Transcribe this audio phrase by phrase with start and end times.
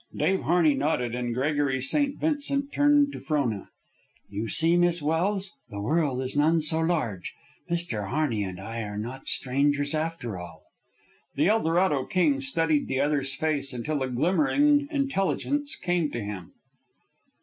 [0.17, 2.17] Dave Harney nodded, and Gregory St.
[2.19, 3.69] Vincent turned to Frona.
[4.31, 7.35] "You see, Miss Welse, the world is none so large.
[7.69, 8.09] Mr.
[8.09, 10.63] Harney and I are not strangers after all."
[11.35, 16.53] The Eldorado king studied the other's face until a glimmering intelligence came to him.